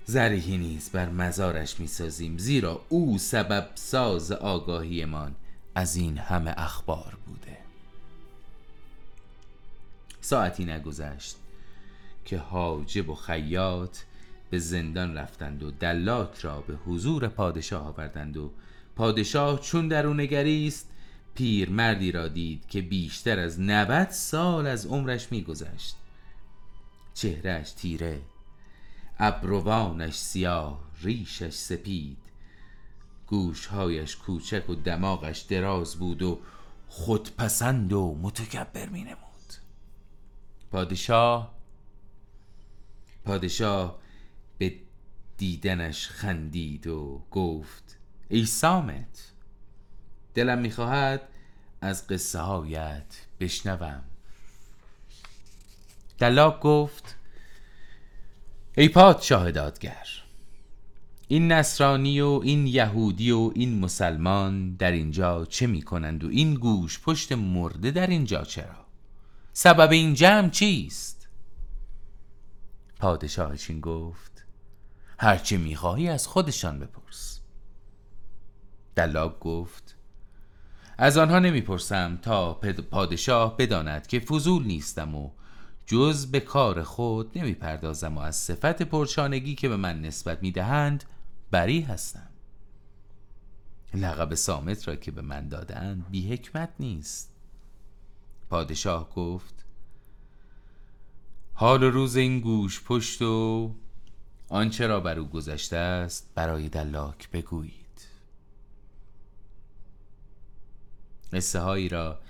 زریحی 0.05 0.59
نیست 0.59 0.93
بر 0.93 1.09
مزارش 1.09 1.81
می‌سازیم 1.81 2.39
زیرا 2.39 2.81
او 2.89 3.19
سبب 3.19 3.71
ساز 3.75 4.33
آگاهیمان. 4.33 5.35
از 5.75 5.97
این 5.97 6.19
همه 6.19 6.55
اخبار 6.57 7.17
بوده. 7.27 7.59
ساعتی 10.21 10.65
نگذشت 10.65 11.37
که 12.25 12.39
حاجب 12.39 13.11
و 13.11 13.15
خیاط 13.15 13.99
به 14.51 14.59
زندان 14.59 15.19
رفتند 15.19 15.63
و 15.63 15.71
دلاک 15.71 16.39
را 16.39 16.61
به 16.61 16.75
حضور 16.75 17.29
پادشاه 17.29 17.87
آوردند 17.87 18.37
و 18.37 18.51
پادشاه 18.97 19.61
چون 19.61 19.89
در 19.89 20.07
او 20.07 20.15
نگریست 20.15 20.91
پیر 21.35 21.71
مردی 21.71 22.13
را 22.13 22.29
دید 22.29 22.67
که 22.67 22.83
بیشتر 22.83 23.39
از 23.39 23.61
90 23.61 24.11
سال 24.11 24.67
از 24.67 24.87
عمرش 24.87 25.33
میگذشت. 25.33 25.97
چهرهش 27.15 27.71
تیره 27.71 28.21
ابروانش 29.25 30.15
سیاه 30.15 30.81
ریشش 31.03 31.53
سپید. 31.53 32.19
گوشهایش 33.27 34.17
کوچک 34.17 34.71
و 34.71 34.75
دماغش 34.75 35.41
دراز 35.41 35.97
بود 35.97 36.23
و 36.23 36.41
خودپسند 36.89 37.93
و 37.93 38.19
متکبر 38.23 38.89
می 38.89 39.05
نمود. 39.05 39.53
پادشاه؟ 40.71 41.55
پادشاه 43.25 43.99
به 44.59 44.75
دیدنش 45.37 46.09
خندید 46.09 46.87
و 46.87 47.23
گفت 47.31 47.99
ای 48.29 48.47
سامت 48.47 49.33
دلم 50.35 50.59
می‌خواهد 50.59 51.29
از 51.81 52.07
قصه 52.07 52.39
هایت 52.39 53.27
بشنوم. 53.41 54.03
دلاک 56.19 56.61
گفت 56.61 57.17
ای 58.77 58.89
پادشاه 58.89 59.51
دادگر 59.51 60.07
این 61.29 61.53
نصرانی 61.53 62.21
و 62.21 62.41
این 62.45 62.67
یهودی 62.67 63.31
و 63.31 63.53
این 63.55 63.79
مسلمان 63.79 64.75
در 64.75 64.91
اینجا 64.91 65.45
چه 65.45 65.67
می 65.67 65.83
کنند 65.83 66.25
و 66.25 66.29
این 66.29 66.55
گوش 66.55 67.01
پشت 67.01 67.33
مرده 67.33 67.91
در 67.91 68.07
اینجا 68.07 68.45
چرا؟ 68.45 68.87
سبب 69.53 69.91
این 69.91 70.15
جمع 70.15 70.49
چیست؟ 70.49 71.29
پادشاه 72.99 73.57
چین 73.57 73.81
گفت 73.81 74.45
هرچه 75.19 75.57
می‌خواهی 75.57 76.09
از 76.09 76.27
خودشان 76.27 76.79
بپرس. 76.79 77.41
دلاک 78.97 79.39
گفت 79.41 79.97
از 80.99 81.19
آنها 81.19 81.39
نمی‌پرسم 81.39 82.19
تا 82.23 82.55
پادشاه 82.91 83.57
بداند 83.57 84.07
که 84.07 84.21
فضول 84.21 84.65
نیستم 84.67 85.15
و 85.15 85.31
جز 85.87 86.31
به 86.31 86.41
کار 86.41 86.83
خود 86.83 87.39
نمی‌پردازم 87.39 88.19
و 88.19 88.21
از 88.21 88.37
صفت 88.37 88.83
پرشانگی 88.83 89.55
که 89.55 89.69
به 89.69 89.77
من 89.77 90.01
نسبت 90.01 90.43
می‌دهند 90.43 91.05
بری 91.51 91.81
هستم. 91.81 92.29
لقب 93.95 94.35
سامت 94.35 94.89
را 94.89 94.97
که 94.97 95.11
به 95.11 95.23
من 95.23 95.49
دادند 95.49 96.11
بی 96.11 96.33
حکمت 96.33 96.71
نیست. 96.81 97.33
پادشاه 98.51 99.11
گفت 99.11 99.55
حال 101.55 101.83
روز 101.83 102.17
این 102.17 102.41
گوش 102.41 102.83
پشت 102.85 103.23
و 103.23 103.75
آنچه 104.49 104.87
را 104.87 105.01
بر 105.01 105.19
او 105.19 105.29
گذشته 105.29 105.77
است 105.77 106.31
برای 106.35 106.69
دلاک 106.69 107.31
بگویید. 107.31 108.07
قصه 111.33 111.61
هایی 111.61 111.89
را 111.89 112.21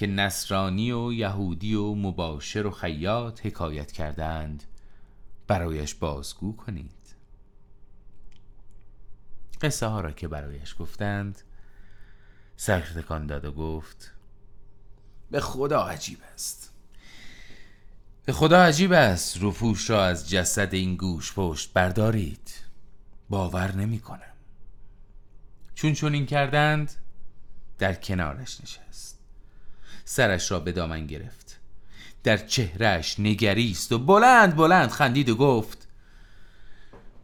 که 0.00 0.06
نصرانی 0.06 0.92
و 0.92 1.12
یهودی 1.12 1.74
و 1.74 1.94
مباشر 1.94 2.66
و 2.66 2.70
خیاط 2.70 3.46
حکایت 3.46 3.92
کردند. 3.92 4.64
برایش 5.46 5.94
بازگو 5.94 6.56
کنید. 6.56 7.14
قصه 9.60 9.86
ها 9.86 10.00
را 10.00 10.12
که 10.12 10.28
برایش 10.28 10.74
گفتند 10.78 11.42
سر 12.56 12.80
تکان 12.80 13.26
داد 13.26 13.44
و 13.44 13.52
گفت 13.52 14.12
به 15.30 15.40
خدا 15.40 15.82
عجیب 15.82 16.18
است. 16.34 16.72
به 18.24 18.32
خدا 18.32 18.62
عجیب 18.62 18.92
است 18.92 19.36
روپوش 19.36 19.90
را 19.90 20.04
از 20.04 20.30
جسد 20.30 20.74
این 20.74 20.96
گوش 20.96 21.32
پشت 21.32 21.72
بردارید. 21.72 22.50
باور 23.28 23.72
نمی 23.74 24.00
کنم. 24.00 24.34
چون 25.74 25.92
چون 25.92 26.14
این 26.14 26.26
کردند 26.26 26.92
در 27.78 27.94
کنارش 27.94 28.60
نشست. 28.60 29.09
سرش 30.12 30.50
را 30.50 30.60
به 30.60 30.72
دامن 30.72 31.06
گرفت. 31.06 31.60
در 32.22 32.36
چهرش 32.36 33.20
نگریست 33.20 33.92
و 33.92 33.98
بلند 33.98 34.56
بلند 34.56 34.90
خندید 34.90 35.28
و 35.28 35.36
گفت 35.36 35.88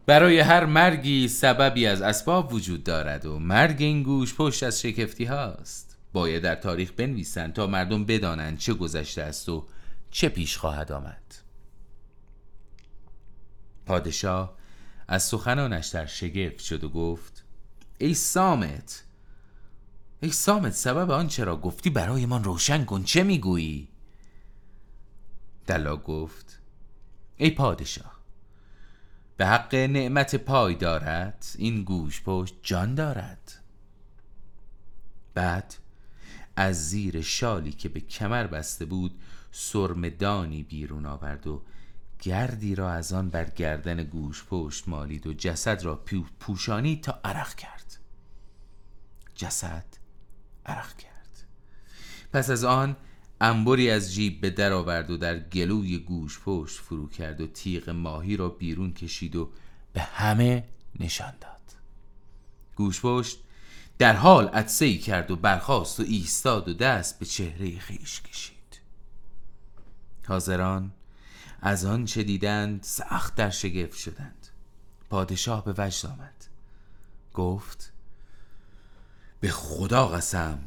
برای 0.05 0.39
هر 0.39 0.65
مرگی 0.65 1.27
سببی 1.27 1.85
از 1.85 2.01
اسباب 2.01 2.53
وجود 2.53 2.83
دارد 2.83 3.25
و 3.25 3.39
مرگ 3.39 3.75
این 3.79 4.03
گوش 4.03 4.35
پشت 4.35 4.63
از 4.63 4.81
شکفتی 4.81 5.25
هاست. 5.25 5.97
باید 6.13 6.43
در 6.43 6.55
تاریخ 6.55 6.91
بنویسند 6.91 7.53
تا 7.53 7.67
مردم 7.67 8.05
بدانند 8.05 8.57
چه 8.57 8.73
گذشته 8.73 9.21
است 9.21 9.49
و 9.49 9.67
چه 10.11 10.29
پیش 10.29 10.57
خواهد 10.57 10.91
آمد. 10.91 11.35
پادشاه 13.85 14.57
از 15.07 15.23
سخنانش 15.23 15.87
در 15.87 16.05
شگفت 16.05 16.59
شد 16.59 16.83
و 16.83 16.89
گفت 16.89 17.43
ای 17.97 18.13
سامت 18.13 19.03
ای 20.19 20.31
سامت 20.31 20.73
سبب 20.73 21.11
آن 21.11 21.27
چرا 21.27 21.57
گفتی 21.57 21.89
برای 21.89 22.25
من 22.25 22.43
روشن 22.43 22.85
کن؟ 22.85 23.03
چه 23.03 23.23
می‌گویی؟ 23.23 23.87
دلا 25.67 25.97
گفت 25.97 26.61
ای 27.37 27.49
پادشاه 27.49 28.17
به 29.37 29.45
حق 29.45 29.75
نعمت 29.75 30.35
پای 30.35 30.75
دارد 30.75 31.45
این 31.57 31.83
گوش 31.83 32.21
پشت 32.21 32.55
جان 32.63 32.95
دارد. 32.95 33.51
بعد 35.33 35.75
از 36.55 36.89
زیر 36.89 37.21
شالی 37.21 37.71
که 37.71 37.89
به 37.89 37.99
کمر 37.99 38.47
بسته 38.47 38.85
بود 38.85 39.19
سرمدانی 39.51 40.63
بیرون 40.63 41.05
آورد 41.05 41.47
و 41.47 41.61
گردی 42.21 42.75
را 42.75 42.91
از 42.91 43.13
آن 43.13 43.29
بر 43.29 43.49
گردن 43.49 44.03
گوش 44.03 44.45
پشت 44.49 44.87
مالید 44.87 45.27
و 45.27 45.33
جسد 45.33 45.83
را 45.83 45.95
پوشانی 46.39 46.95
تا 46.95 47.19
عرق 47.23 47.55
کرد. 47.55 47.97
جسد 49.35 49.85
عرق 50.67 50.97
کرد. 50.97 51.43
پس 52.33 52.49
از 52.49 52.63
آن 52.63 52.95
انبری 53.41 53.91
از 53.91 54.13
جیب 54.13 54.41
به 54.41 54.49
در 54.49 54.73
آورد 54.73 55.09
و 55.09 55.17
در 55.17 55.39
گلوی 55.39 55.97
گوش 55.97 56.39
پشت 56.39 56.79
فرو 56.79 57.09
کرد 57.09 57.41
و 57.41 57.47
تیغ 57.47 57.89
ماهی 57.89 58.37
را 58.37 58.49
بیرون 58.49 58.93
کشید 58.93 59.35
و 59.35 59.49
به 59.93 60.01
همه 60.01 60.63
نشان 60.99 61.33
داد. 61.41 61.57
گوش 62.75 63.01
پشت 63.01 63.39
در 63.97 64.15
حال 64.15 64.47
عدسه 64.47 64.97
کرد 64.97 65.31
و 65.31 65.35
برخاست 65.35 65.99
و 65.99 66.03
ایستاد 66.03 66.69
و 66.69 66.73
دست 66.73 67.19
به 67.19 67.25
چهره 67.25 67.79
خیش 67.79 68.21
کشید. 68.21 68.57
حاضران 70.27 70.91
از 71.61 71.85
آن 71.85 72.05
چه 72.05 72.23
دیدند 72.23 72.83
سخت 72.83 73.35
در 73.35 73.49
شگفت 73.49 73.97
شدند. 73.97 74.47
پادشاه 75.09 75.65
به 75.65 75.73
وجد 75.77 76.05
آمد. 76.05 76.45
گفت 77.33 77.93
به 79.39 79.49
خدا 79.49 80.07
قسم 80.07 80.59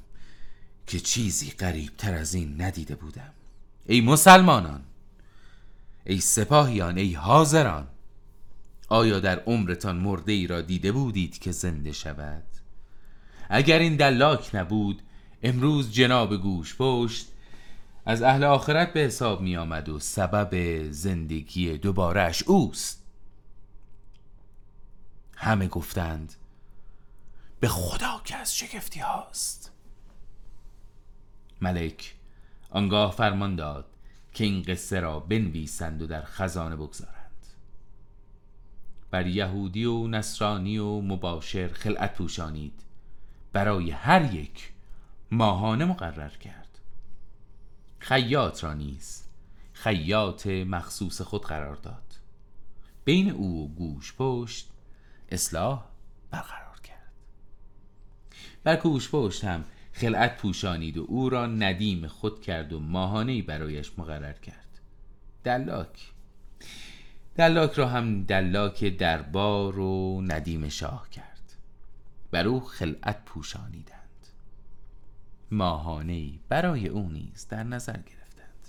که 0.86 1.00
چیزی 1.00 1.50
قریب 1.50 1.96
تر 1.98 2.14
از 2.14 2.34
این 2.34 2.62
ندیده 2.62 2.94
بودم. 2.94 3.32
ای 3.86 4.00
مسلمانان 4.00 4.84
ای 6.06 6.20
سپاهیان 6.20 6.98
ای 6.98 7.12
حاضران 7.12 7.88
آیا 8.88 9.20
در 9.20 9.38
عمرتان 9.38 9.96
مرده 9.96 10.32
ای 10.32 10.46
را 10.46 10.60
دیده 10.60 10.92
بودید 10.92 11.38
که 11.38 11.52
زنده 11.52 11.92
شود؟ 11.92 12.42
اگر 13.48 13.78
این 13.78 13.96
دلاک 13.96 14.54
نبود 14.54 15.02
امروز 15.42 15.92
جناب 15.92 16.36
گوش 16.36 16.76
پشت 16.78 17.26
از 18.06 18.22
اهل 18.22 18.44
آخرت 18.44 18.92
به 18.92 19.00
حساب 19.00 19.40
می 19.40 19.56
آمد 19.56 19.88
و 19.88 19.98
سبب 19.98 20.82
زندگی 20.90 21.78
دوبارش 21.78 22.42
اوست. 22.42 23.02
همه 25.36 25.68
گفتند 25.68 26.34
به 27.60 27.68
خدا 27.68 28.20
که 28.24 28.36
از 28.36 28.56
شگفتی 28.56 29.00
هاست. 29.00 29.72
ملک 31.60 32.14
آنگاه 32.70 33.12
فرمان 33.12 33.56
داد 33.56 33.86
که 34.32 34.44
این 34.44 34.62
قصه 34.62 35.00
را 35.00 35.20
بنویسند 35.20 36.02
و 36.02 36.06
در 36.06 36.22
خزانه 36.22 36.76
بگذارند. 36.76 37.46
بر 39.10 39.26
یهودی 39.26 39.84
و 39.84 40.06
نصرانی 40.06 40.78
و 40.78 41.00
مباشر 41.00 41.68
خلعت 41.68 42.14
پوشانید. 42.14 42.82
برای 43.52 43.90
هر 43.90 44.34
یک 44.34 44.72
ماهانه 45.30 45.84
مقرر 45.84 46.28
کرد. 46.36 46.78
خیاط 47.98 48.64
را 48.64 48.74
نیز 48.74 49.24
خیاط 49.72 50.46
مخصوص 50.46 51.20
خود 51.20 51.46
قرار 51.46 51.76
داد. 51.76 52.14
بین 53.04 53.30
او 53.30 53.64
و 53.64 53.68
گوش 53.68 54.14
پشت 54.18 54.70
اصلاح 55.28 55.84
برقرار 56.30 56.69
بر 58.64 58.76
گوش 58.76 59.10
پشت 59.10 59.44
هم 59.44 59.64
خلعت 59.92 60.36
پوشانید 60.36 60.98
و 60.98 61.04
او 61.08 61.30
را 61.30 61.46
ندیم 61.46 62.06
خود 62.06 62.40
کرد 62.40 62.72
و 62.72 62.80
ماهانه 62.80 63.42
برایش 63.42 63.92
مقرر 63.98 64.32
کرد. 64.32 64.80
دلاک. 65.44 66.12
دلاک 67.36 67.72
را 67.72 67.88
هم 67.88 68.24
دلاک 68.24 68.84
دربار 68.84 69.78
و 69.78 70.22
ندیم 70.22 70.68
شاه 70.68 71.10
کرد. 71.10 71.56
بر 72.30 72.46
او 72.46 72.60
خلعت 72.60 73.24
پوشانیدند. 73.24 74.26
ماهانه 75.50 76.32
برای 76.48 76.88
او 76.88 77.08
نیز 77.08 77.46
در 77.48 77.62
نظر 77.62 77.96
گرفتند. 77.96 78.68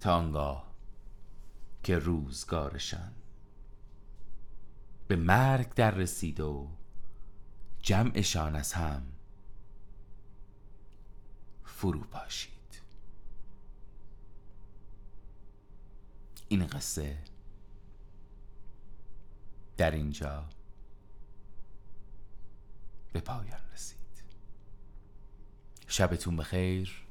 تا 0.00 0.16
آنگاه 0.16 0.66
که 1.82 1.98
روزگارشان 1.98 3.12
به 5.08 5.16
مرگ 5.16 5.74
در 5.74 5.90
رسید 5.90 6.40
و 6.40 6.68
جمعشان 7.86 8.56
از 8.56 8.72
هم 8.72 9.02
فرو 11.64 12.00
پاشید. 12.00 12.80
این 16.48 16.66
قصه 16.66 17.18
در 19.76 19.90
اینجا 19.90 20.44
به 23.12 23.20
پایان 23.20 23.60
رسید. 23.72 23.98
شبتون 25.86 26.36
بخیر. 26.36 27.06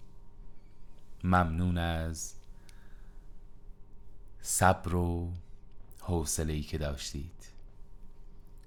ممنون 1.23 1.77
از 1.77 2.33
صبر 4.41 4.95
و 4.95 5.33
حوصله 5.99 6.61
که 6.61 6.77
داشتید. 6.77 7.45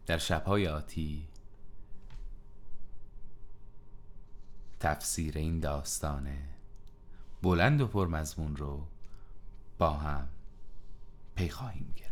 در 0.07 0.18
شبهای 0.18 0.68
آتی 0.68 1.29
تفسیر 4.81 5.38
این 5.38 5.61
داستان 5.61 6.29
بلند 7.43 7.81
و 7.81 7.87
پرمضمون 7.87 8.57
رو 8.57 8.87
با 9.79 9.91
هم 9.91 10.29
پی 11.35 11.49
خواهیم 11.49 11.95
گرفت. 11.97 12.08